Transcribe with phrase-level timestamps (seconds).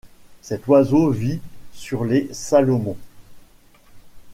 [0.41, 1.41] Cet oiseau vit
[1.73, 2.97] sur les Salomon.